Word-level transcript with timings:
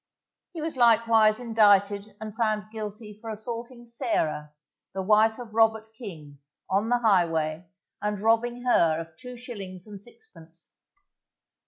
He 0.53 0.61
was 0.63 0.77
likewise 0.77 1.39
indicted 1.39 2.15
and 2.19 2.35
found 2.35 2.71
guilty 2.71 3.19
for 3.21 3.29
assaulting 3.29 3.85
Sarah, 3.85 4.51
the 4.95 5.03
wife 5.03 5.37
of 5.37 5.53
Robert 5.53 5.89
King, 5.95 6.39
on 6.67 6.89
the 6.89 6.97
highway, 6.97 7.69
and 8.01 8.19
robbing 8.19 8.63
her 8.63 8.97
of 8.99 9.15
two 9.15 9.37
shillings 9.37 9.85
and 9.85 10.01
sixpence. 10.01 10.73